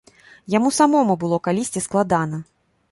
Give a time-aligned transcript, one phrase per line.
[0.53, 2.43] Яму самому было калісьці складана.